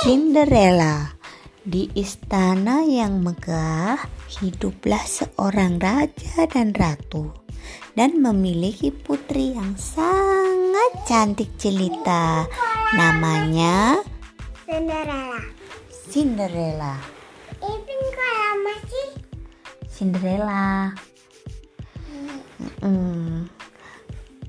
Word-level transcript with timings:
Cinderella 0.00 1.12
Di 1.60 1.92
istana 1.92 2.80
yang 2.88 3.20
megah 3.20 4.00
hiduplah 4.40 5.04
seorang 5.04 5.76
raja 5.76 6.48
dan 6.48 6.72
ratu 6.72 7.28
dan 7.92 8.16
memiliki 8.16 8.88
putri 8.88 9.52
yang 9.52 9.76
sangat 9.76 11.04
cantik 11.04 11.52
jelita. 11.60 12.48
Namanya 12.96 14.00
Cinderella. 14.64 15.42
Cinderella. 16.08 16.96
Kalau 17.60 18.56
masih 18.64 19.08
Cinderella. 19.84 20.96
Mm. 22.80 23.52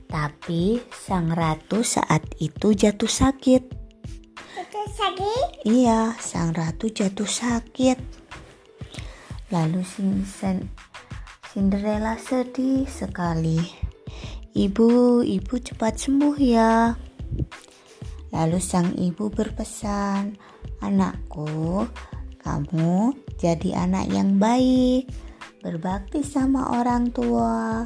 Tapi 0.07 0.79
sang 0.95 1.27
ratu 1.35 1.83
saat 1.83 2.23
itu 2.39 2.71
jatuh 2.71 3.11
sakit. 3.11 3.80
Sakit. 5.01 5.65
Iya, 5.65 6.13
sang 6.21 6.53
ratu 6.53 6.93
jatuh 6.93 7.25
sakit. 7.25 7.97
Lalu 9.49 9.81
Cin- 9.83 10.69
Cinderella 11.51 12.15
sedih 12.21 12.85
sekali. 12.85 13.59
Ibu, 14.51 15.19
ibu 15.25 15.53
cepat 15.57 15.97
sembuh 15.97 16.37
ya. 16.37 16.93
Lalu 18.31 18.59
sang 18.63 18.95
ibu 18.95 19.27
berpesan, 19.27 20.39
"Anakku, 20.79 21.83
kamu 22.39 23.11
jadi 23.35 23.83
anak 23.83 24.07
yang 24.07 24.39
baik, 24.39 25.11
berbakti 25.59 26.23
sama 26.23 26.79
orang 26.79 27.11
tua, 27.11 27.83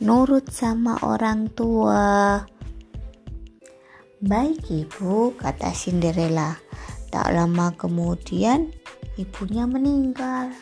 nurut 0.00 0.48
sama 0.48 0.96
orang 1.04 1.52
tua." 1.52 2.40
Baik 4.22 4.70
ibu, 4.70 5.34
kata 5.34 5.74
Cinderella. 5.74 6.54
Tak 7.10 7.34
lama 7.34 7.74
kemudian 7.74 8.70
ibunya 9.18 9.66
meninggal. 9.66 10.54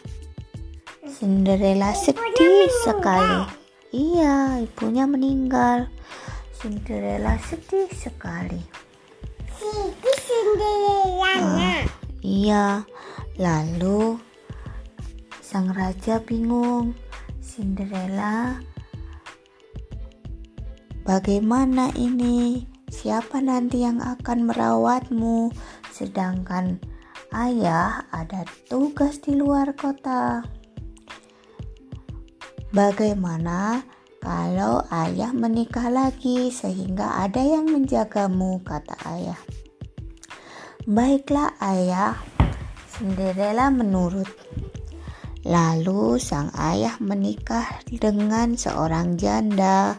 Cinderella 1.05 1.93
sedih 1.93 2.73
sekali. 2.89 3.45
Iya, 3.93 4.65
ibunya 4.65 5.05
meninggal. 5.05 5.93
Cinderella 6.57 7.37
sedih 7.37 7.85
sekali. 7.93 8.65
Cinderella. 10.25 11.85
Iya, 12.25 12.89
lalu 13.37 14.17
sang 15.45 15.69
raja 15.77 16.17
bingung. 16.25 16.97
Cinderella, 17.45 18.57
bagaimana 21.05 21.93
ini? 21.93 22.80
Siapa 23.01 23.41
nanti 23.41 23.81
yang 23.81 24.05
akan 24.05 24.45
merawatmu? 24.45 25.49
Sedangkan 25.89 26.77
ayah 27.33 28.05
ada 28.13 28.45
tugas 28.69 29.25
di 29.25 29.41
luar 29.41 29.73
kota. 29.73 30.45
Bagaimana 32.77 33.81
kalau 34.21 34.85
ayah 34.93 35.33
menikah 35.33 35.89
lagi 35.89 36.53
sehingga 36.53 37.25
ada 37.25 37.41
yang 37.41 37.73
menjagamu? 37.73 38.61
kata 38.69 38.93
ayah. 39.09 39.41
Baiklah 40.85 41.57
ayah, 41.65 42.21
Cinderella 42.85 43.73
menurut. 43.73 44.29
Lalu 45.49 46.21
sang 46.21 46.53
ayah 46.53 47.01
menikah 47.01 47.81
dengan 47.89 48.61
seorang 48.61 49.17
janda 49.17 49.97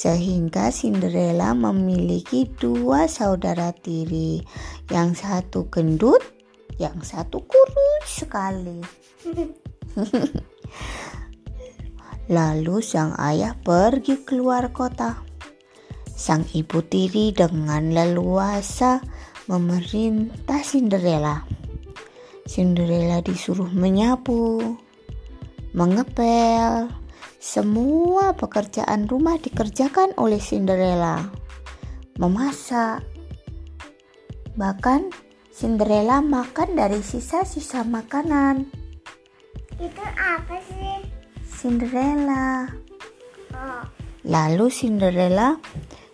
sehingga 0.00 0.72
Cinderella 0.72 1.52
memiliki 1.52 2.48
dua 2.48 3.04
saudara 3.04 3.68
tiri, 3.76 4.40
yang 4.88 5.12
satu 5.12 5.68
gendut, 5.68 6.24
yang 6.80 7.04
satu 7.04 7.44
kurus 7.44 8.08
sekali. 8.08 8.80
Lalu 12.32 12.80
sang 12.80 13.12
ayah 13.20 13.52
pergi 13.60 14.24
keluar 14.24 14.72
kota. 14.72 15.20
Sang 16.08 16.48
ibu 16.56 16.80
tiri 16.80 17.36
dengan 17.36 17.92
leluasa 17.92 19.04
memerintah 19.52 20.64
Cinderella. 20.64 21.44
Cinderella 22.48 23.20
disuruh 23.20 23.68
menyapu, 23.68 24.64
mengepel, 25.76 26.88
semua 27.40 28.36
pekerjaan 28.36 29.08
rumah 29.08 29.40
dikerjakan 29.40 30.12
oleh 30.20 30.36
Cinderella. 30.36 31.24
Memasak. 32.20 33.00
Bahkan 34.60 35.08
Cinderella 35.48 36.20
makan 36.20 36.76
dari 36.76 37.00
sisa-sisa 37.00 37.80
makanan. 37.80 38.68
Itu 39.80 40.04
apa 40.20 40.60
sih? 40.68 41.00
Cinderella. 41.48 42.68
Oh, 43.56 43.88
Lalu 44.28 44.68
Cinderella 44.68 45.56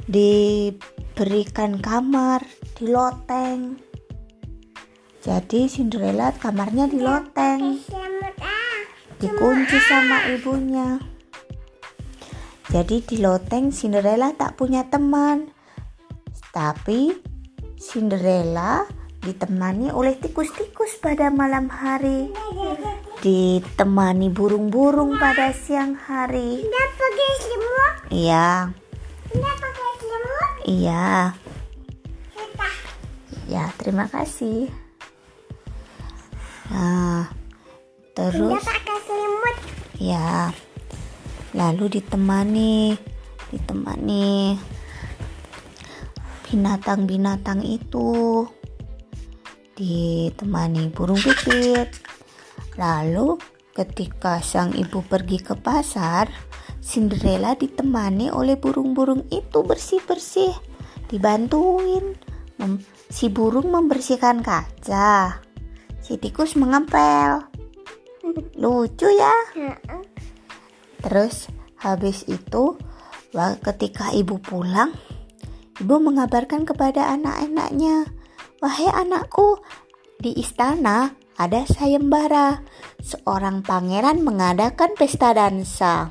diberikan 0.06 1.82
kamar 1.82 2.46
di 2.78 2.86
loteng. 2.86 3.82
Jadi 5.26 5.66
Cinderella 5.66 6.30
kamarnya 6.38 6.86
di 6.86 7.02
loteng, 7.02 7.82
ah. 8.38 8.78
dikunci 9.18 9.74
sama 9.90 10.30
ibunya. 10.30 11.15
Jadi 12.76 13.00
di 13.08 13.16
loteng 13.24 13.72
Cinderella 13.72 14.36
tak 14.36 14.60
punya 14.60 14.84
teman. 14.84 15.48
Tapi 16.52 17.08
Cinderella 17.80 18.84
ditemani 19.24 19.88
oleh 19.96 20.12
tikus-tikus 20.20 21.00
pada 21.00 21.32
malam 21.32 21.72
hari. 21.72 22.28
Ditemani 23.24 24.28
burung-burung 24.28 25.16
pada 25.16 25.56
siang 25.56 25.96
hari. 25.96 26.68
Tidak. 26.68 26.92
Iya, 28.12 28.68
Tidak 29.32 29.56
iya. 30.68 31.32
Ya, 33.48 33.64
terima 33.80 34.04
kasih. 34.12 34.68
Nah, 36.68 37.32
Tidak 37.32 38.12
terus 38.12 38.60
pakai 38.60 38.98
selimut. 39.08 39.56
ya, 39.96 40.52
lalu 41.56 41.98
ditemani, 41.98 42.92
ditemani 43.48 44.54
binatang-binatang 46.46 47.64
itu, 47.64 48.44
ditemani 49.74 50.92
burung 50.92 51.18
pipit. 51.18 51.90
Lalu, 52.76 53.40
ketika 53.72 54.38
sang 54.44 54.76
ibu 54.76 55.00
pergi 55.00 55.40
ke 55.40 55.56
pasar, 55.56 56.28
Cinderella 56.86 57.58
ditemani 57.58 58.30
oleh 58.30 58.54
burung-burung 58.54 59.26
itu 59.32 59.58
bersih-bersih, 59.64 60.54
dibantuin. 61.10 62.14
Si 63.10 63.26
burung 63.26 63.74
membersihkan 63.74 64.40
kaca, 64.44 65.42
si 65.98 66.14
tikus 66.20 66.54
mengempel. 66.54 67.42
Lucu 68.54 69.08
ya. 69.10 69.34
Terus 71.06 71.46
habis 71.78 72.26
itu 72.26 72.74
ketika 73.62 74.10
ibu 74.10 74.42
pulang, 74.42 74.90
ibu 75.78 76.02
mengabarkan 76.02 76.66
kepada 76.66 77.14
anak-anaknya, 77.14 78.10
"Wahai 78.58 78.90
anakku, 78.90 79.62
di 80.18 80.34
istana 80.34 81.14
ada 81.38 81.62
sayembara. 81.62 82.58
Seorang 82.98 83.62
pangeran 83.62 84.26
mengadakan 84.26 84.98
pesta 84.98 85.30
dansa." 85.30 86.10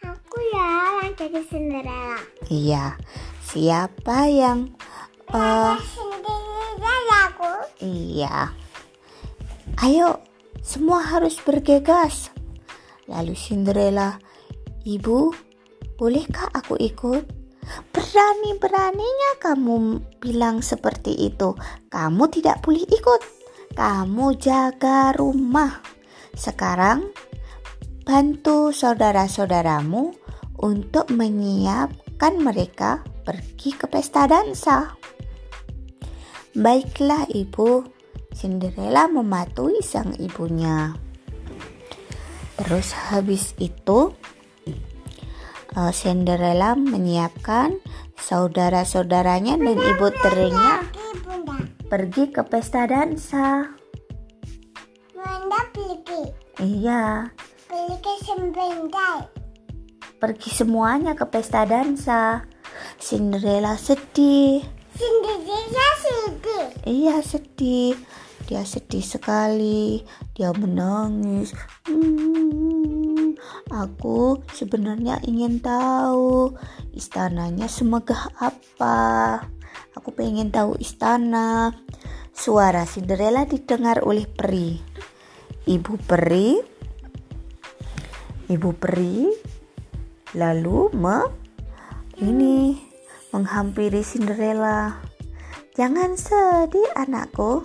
Aku 0.00 0.38
ya 0.56 1.04
yang 1.04 1.12
jadi 1.12 1.40
Cinderella. 1.44 2.16
Iya, 2.48 2.96
siapa 3.44 4.32
yang 4.32 4.72
Cinderella 5.28 7.20
aku. 7.28 7.52
Iya. 7.84 8.48
Ayo, 9.84 10.24
semua 10.64 11.04
harus 11.04 11.36
bergegas. 11.44 12.32
Lalu 13.10 13.34
Cinderella, 13.34 14.22
Ibu, 14.82 15.30
bolehkah 15.94 16.50
aku 16.50 16.74
ikut? 16.74 17.22
Berani-beraninya 17.94 19.38
kamu 19.38 20.02
bilang 20.18 20.58
seperti 20.58 21.14
itu. 21.30 21.54
Kamu 21.86 22.26
tidak 22.26 22.66
boleh 22.66 22.82
ikut. 22.82 23.22
Kamu 23.78 24.34
jaga 24.42 25.14
rumah. 25.14 25.78
Sekarang, 26.34 27.14
bantu 28.02 28.74
saudara-saudaramu 28.74 30.10
untuk 30.58 31.06
menyiapkan 31.14 32.42
mereka 32.42 33.06
pergi 33.22 33.78
ke 33.78 33.86
pesta 33.86 34.26
dansa. 34.26 34.98
Baiklah 36.58 37.30
ibu, 37.30 37.86
Cinderella 38.34 39.06
mematuhi 39.06 39.78
sang 39.78 40.10
ibunya. 40.18 40.98
Terus 42.58 42.92
habis 42.92 43.54
itu 43.62 44.12
Cinderella 45.72 46.76
menyiapkan 46.76 47.80
saudara-saudaranya 48.20 49.56
dan 49.56 49.78
ibu 49.80 50.06
tirinya 50.20 50.84
bunda. 51.24 51.56
pergi 51.88 52.28
ke 52.28 52.44
pesta 52.44 52.84
dansa. 52.84 53.72
Mana 55.16 55.60
pergi? 55.72 56.22
Iya, 56.60 57.32
Pergi 57.66 58.14
sebentar. 58.20 59.32
pergi 60.20 60.50
semuanya 60.52 61.16
ke 61.16 61.24
pesta 61.24 61.64
dansa. 61.64 62.44
Cinderella 63.00 63.74
sedih. 63.80 64.60
Cinderella 64.92 65.88
sedih. 65.98 66.66
Iya 66.84 67.16
sedih. 67.24 67.96
Dia 68.44 68.62
sedih 68.62 69.00
sekali. 69.00 70.04
Dia 70.36 70.52
menangis. 70.52 71.56
Hmm, 71.88 73.01
aku 73.70 74.42
sebenarnya 74.52 75.22
ingin 75.24 75.58
tahu 75.62 76.54
istananya 76.92 77.66
semegah 77.66 78.32
apa. 78.38 79.42
Aku 79.96 80.12
pengen 80.16 80.52
tahu 80.52 80.76
istana. 80.80 81.72
Suara 82.32 82.88
Cinderella 82.88 83.44
didengar 83.44 84.00
oleh 84.02 84.24
peri. 84.24 84.80
Ibu 85.62 85.94
peri, 86.08 86.58
ibu 88.50 88.70
peri, 88.74 89.30
lalu 90.34 90.90
me 90.96 91.18
ini 92.18 92.74
menghampiri 93.30 94.02
Cinderella. 94.02 94.98
Jangan 95.72 96.18
sedih 96.18 96.88
anakku. 96.98 97.64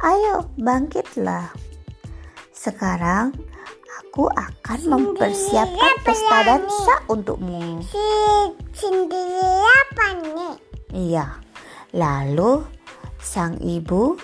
Ayo 0.00 0.48
bangkitlah. 0.56 1.52
Sekarang 2.50 3.36
aku 4.10 4.26
akan 4.26 4.80
mempersiapkan 4.90 5.94
pesta 6.02 6.42
dansa 6.42 6.94
untukmu. 7.06 7.78
Si 7.86 8.10
Cinderella 8.74 9.78
panik. 9.94 10.58
Iya. 10.90 11.38
Lalu 11.94 12.66
sang 13.22 13.62
ibu 13.62 14.18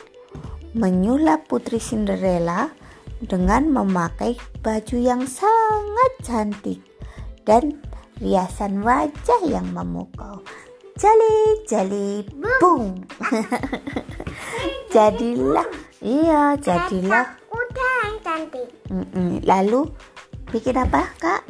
menyulap 0.75 1.47
putri 1.47 1.79
Cinderella 1.79 2.67
dengan 3.23 3.71
memakai 3.71 4.35
baju 4.59 4.99
yang 4.99 5.23
sangat 5.23 6.13
cantik 6.19 6.83
dan 7.47 7.79
riasan 8.19 8.83
wajah 8.83 9.41
yang 9.47 9.71
memukau. 9.71 10.43
Jali 10.99 11.63
jali 11.71 12.27
bung. 12.59 13.07
jadilah 14.95 15.71
iya 16.03 16.59
jadilah 16.59 17.46
Cantik. 18.47 18.69
Mm-mm. 18.91 19.43
lalu 19.43 19.91
bikin 20.55 20.79
apa 20.79 21.11
kak 21.19 21.43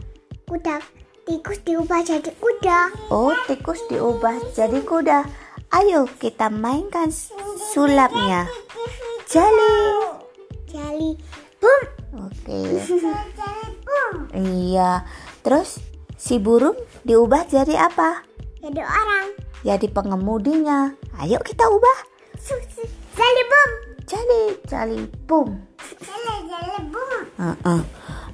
Kuda 0.48 0.80
tikus 1.26 1.58
diubah 1.60 2.00
jadi 2.00 2.30
kuda. 2.38 3.10
oh 3.10 3.34
tikus 3.44 3.82
diubah 3.90 4.38
jadi 4.54 4.78
kuda 4.80 5.26
ayo 5.74 6.06
kita 6.16 6.46
mainkan 6.48 7.10
sulapnya 7.74 8.46
jali 9.26 9.76
Jali. 10.66 11.10
Boom. 11.58 11.82
oke 12.24 12.58
boom. 13.86 14.12
iya 14.32 15.02
terus 15.42 15.82
si 16.16 16.38
burung 16.38 16.78
diubah 17.02 17.44
jadi 17.44 17.90
apa 17.90 18.22
Jadi 18.62 18.80
orang. 18.80 19.26
jadi 19.60 19.86
pengemudinya 19.90 20.94
ayo 21.20 21.42
kita 21.44 21.66
ubah 21.68 21.98
Jali 23.16 23.42
boom. 23.50 23.85
Jali 24.06 24.42
jali 24.70 25.02
boom 25.26 25.58
Jali 25.98 26.34
jali 26.46 26.78
boom. 26.88 27.20
Heeh. 27.36 27.82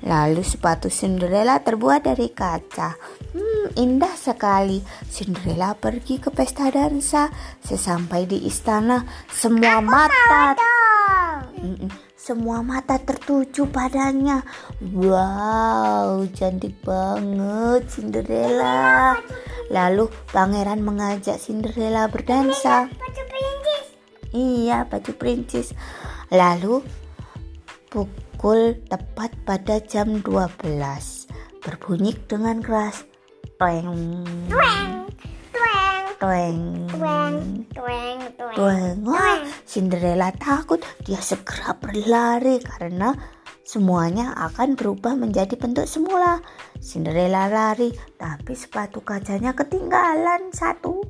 Lalu 0.02 0.42
sepatu 0.42 0.90
Cinderella 0.90 1.62
terbuat 1.62 2.02
dari 2.10 2.26
kaca. 2.34 2.98
Hmm, 3.30 3.70
indah 3.78 4.10
sekali. 4.18 4.82
Cinderella 5.06 5.78
pergi 5.78 6.18
ke 6.18 6.34
pesta 6.34 6.66
dansa. 6.74 7.30
Sesampai 7.62 8.26
di 8.26 8.42
istana, 8.42 9.06
semua 9.30 9.78
mata 9.78 10.58
Dong. 10.58 11.42
Mm-mm. 11.62 11.90
semua 12.18 12.62
mata 12.66 12.98
tertuju 12.98 13.70
padanya. 13.70 14.42
Wow, 14.82 16.26
cantik 16.34 16.82
banget 16.82 17.86
Cinderella. 17.86 19.18
Lalu 19.70 20.10
pangeran 20.34 20.82
mengajak 20.82 21.38
Cinderella 21.38 22.10
berdansa. 22.10 22.90
Iya, 24.32 24.88
baju 24.88 25.12
perintis. 25.16 25.76
Lalu 26.32 26.80
pukul 27.92 28.80
tepat 28.88 29.36
pada 29.44 29.76
jam 29.84 30.24
12 30.24 31.28
berbunyi 31.60 32.16
dengan 32.24 32.64
keras. 32.64 33.04
Toeng, 33.60 33.86
Tueng. 34.48 34.90
Tueng. 35.52 36.04
toeng, 36.18 36.58
Tueng. 36.90 37.36
Tueng. 37.76 38.16
Tueng. 38.34 38.56
toeng. 38.58 38.96
Wah, 39.06 39.38
Cinderella 39.68 40.34
takut. 40.34 40.82
Dia 41.06 41.20
segera 41.22 41.76
berlari 41.78 42.58
karena 42.58 43.14
semuanya 43.62 44.34
akan 44.34 44.74
berubah 44.74 45.14
menjadi 45.14 45.54
bentuk 45.54 45.86
semula. 45.86 46.42
Cinderella 46.82 47.46
lari, 47.46 47.94
tapi 48.18 48.58
sepatu 48.58 49.04
kacanya 49.06 49.54
ketinggalan 49.54 50.50
satu. 50.50 51.04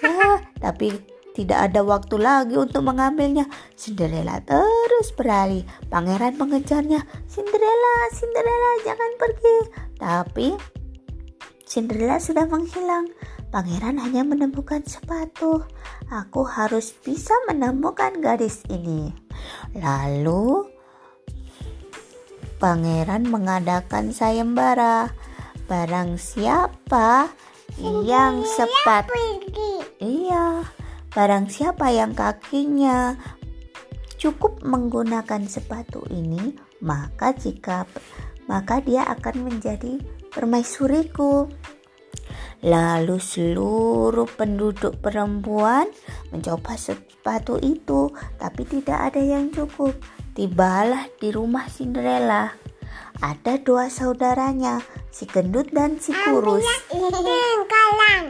Ya, 0.00 0.40
tapi 0.60 1.13
tidak 1.34 1.58
ada 1.70 1.82
waktu 1.82 2.14
lagi 2.22 2.54
untuk 2.54 2.86
mengambilnya. 2.86 3.50
Cinderella 3.74 4.38
terus 4.46 5.10
berlari. 5.18 5.66
Pangeran 5.90 6.38
mengejarnya. 6.38 7.02
Cinderella, 7.26 7.94
Cinderella, 8.14 8.70
jangan 8.86 9.10
pergi. 9.18 9.56
Tapi 9.98 10.48
Cinderella 11.66 12.22
sudah 12.22 12.46
menghilang. 12.46 13.10
Pangeran 13.50 13.98
hanya 13.98 14.22
menemukan 14.22 14.86
sepatu. 14.86 15.66
Aku 16.06 16.46
harus 16.46 16.94
bisa 17.02 17.34
menemukan 17.50 18.14
gadis 18.22 18.62
ini. 18.70 19.10
Lalu 19.74 20.70
Pangeran 22.62 23.26
mengadakan 23.26 24.14
sayembara. 24.14 25.10
Barang 25.66 26.14
siapa 26.14 27.26
yang 28.06 28.46
sepat 28.46 29.10
Pergi. 29.10 29.82
Iya, 29.98 30.62
barang 31.14 31.46
siapa 31.46 31.94
yang 31.94 32.12
kakinya 32.12 33.14
cukup 34.18 34.66
menggunakan 34.66 35.46
sepatu 35.46 36.02
ini, 36.10 36.58
maka 36.82 37.30
jika 37.32 37.86
maka 38.50 38.82
dia 38.82 39.06
akan 39.08 39.48
menjadi 39.48 40.02
permaisuriku. 40.34 41.48
Lalu 42.64 43.20
seluruh 43.20 44.24
penduduk 44.24 44.96
perempuan 44.98 45.84
mencoba 46.32 46.74
sepatu 46.80 47.60
itu, 47.60 48.08
tapi 48.40 48.64
tidak 48.64 49.12
ada 49.12 49.20
yang 49.20 49.52
cukup. 49.52 49.92
Tibalah 50.32 51.06
di 51.20 51.28
rumah 51.30 51.68
Cinderella. 51.68 52.56
Ada 53.20 53.60
dua 53.62 53.92
saudaranya, 53.92 54.80
si 55.12 55.28
gendut 55.28 55.70
dan 55.70 56.00
si 56.00 56.10
kurus. 56.10 56.64
Kalang. 57.68 58.24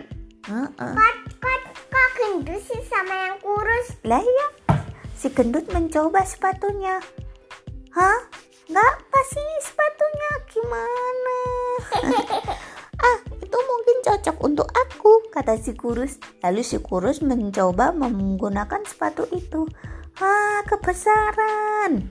Heeh. 0.45 0.93
Kok 0.93 1.17
kok 1.41 1.74
kok 1.95 2.11
gendut 2.19 2.59
sih 2.67 2.83
sama 2.91 3.15
yang 3.15 3.39
kurus? 3.39 3.87
Lah 4.03 4.19
ya, 4.19 4.47
si 5.15 5.31
gendut 5.31 5.71
mencoba 5.71 6.27
sepatunya. 6.27 6.99
Hah? 7.95 8.19
Nggak 8.65 8.95
pas 9.13 9.29
ini 9.37 9.57
sepatunya 9.61 10.31
gimana? 10.51 11.39
ah, 13.07 13.19
itu 13.39 13.59
mungkin 13.61 13.97
cocok 14.03 14.37
untuk 14.43 14.69
aku, 14.73 15.31
kata 15.31 15.55
si 15.61 15.77
kurus. 15.79 16.19
Lalu 16.43 16.67
si 16.67 16.83
kurus 16.83 17.23
mencoba 17.23 17.95
menggunakan 17.95 18.83
sepatu 18.89 19.29
itu. 19.31 19.69
Ah, 20.19 20.67
kebesaran. 20.67 22.11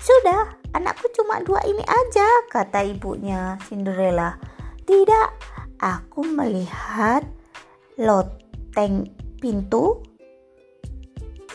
Sudah, 0.00 0.56
anakku 0.72 1.12
cuma 1.12 1.44
dua 1.44 1.60
ini 1.68 1.84
aja, 1.84 2.28
kata 2.48 2.86
ibunya 2.86 3.60
Cinderella. 3.68 4.40
Tidak, 4.88 5.28
aku 5.82 6.24
melihat 6.24 7.26
loteng 8.70 9.10
pintu. 9.42 9.98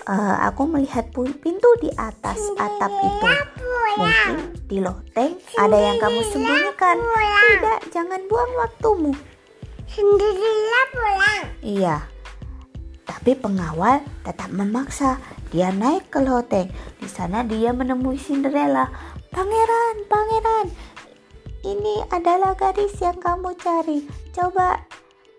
Eh, 0.03 0.35
aku 0.43 0.67
melihat 0.67 1.07
pintu 1.15 1.69
di 1.79 1.87
atas 1.95 2.35
atap 2.59 2.91
itu. 2.91 3.29
Mungkin 3.95 4.35
di 4.67 4.83
loteng 4.83 5.39
ada 5.55 5.77
yang 5.79 5.95
kamu 5.95 6.19
sembunyikan. 6.27 6.99
Tidak, 6.99 7.79
jangan 7.95 8.19
buang 8.27 8.51
waktumu. 8.59 9.15
Cinderella 9.87 10.81
pulang. 10.91 11.43
Iya. 11.63 11.97
Tapi 13.07 13.31
pengawal 13.39 14.03
tetap 14.27 14.51
memaksa. 14.51 15.15
Dia 15.55 15.71
naik 15.71 16.11
ke 16.11 16.19
loteng. 16.19 16.67
Di 16.99 17.07
sana 17.07 17.47
dia 17.47 17.71
menemui 17.71 18.19
Cinderella. 18.19 18.91
Pangeran, 19.31 20.03
pangeran. 20.11 20.67
Ini 21.63 22.11
adalah 22.11 22.59
gadis 22.59 22.99
yang 22.99 23.17
kamu 23.23 23.55
cari. 23.55 24.03
Coba, 24.35 24.83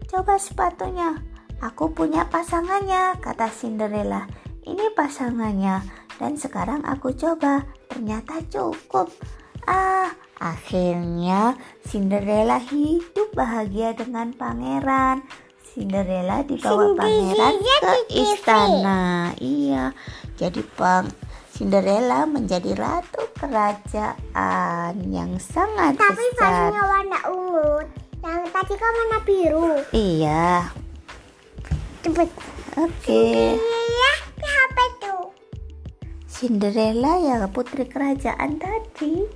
coba 0.08 0.40
sepatunya. 0.40 1.25
Aku 1.64 1.88
punya 1.88 2.28
pasangannya, 2.28 3.16
kata 3.24 3.48
Cinderella. 3.48 4.28
Ini 4.66 4.92
pasangannya. 4.92 5.80
Dan 6.20 6.36
sekarang 6.36 6.84
aku 6.84 7.12
coba. 7.16 7.64
Ternyata 7.88 8.44
cukup. 8.48 9.08
Ah, 9.64 10.12
akhirnya 10.36 11.56
Cinderella 11.84 12.60
hidup 12.60 13.32
bahagia 13.32 13.96
dengan 13.96 14.36
pangeran. 14.36 15.24
Cinderella 15.64 16.44
dibawa 16.44 16.92
pangeran 16.96 17.56
ke 17.60 17.94
istana. 18.12 19.32
Iya. 19.40 19.92
Jadi 20.36 20.60
pang 20.76 21.08
Cinderella 21.56 22.28
menjadi 22.28 22.76
ratu 22.76 23.32
kerajaan 23.40 24.92
yang 25.08 25.40
sangat 25.40 25.96
Tapi 25.96 26.24
besar. 26.36 26.52
bajunya 26.52 26.82
warna 26.84 27.18
ungu. 27.32 27.72
Yang 28.20 28.42
tadi 28.52 28.74
kan 28.76 28.92
warna 28.92 29.18
biru. 29.24 29.68
Iya. 29.92 30.68
Cepet. 32.06 32.30
Oke. 32.78 33.58
Iya, 33.58 34.12
apa 34.38 34.84
tuh? 35.02 35.34
Cinderella 36.30 37.18
ya 37.18 37.50
putri 37.50 37.82
kerajaan 37.82 38.62
tadi. 38.62 39.26